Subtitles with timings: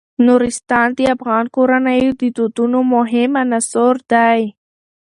[0.25, 4.41] نورستان د افغان کورنیو د دودونو مهم عنصر دی.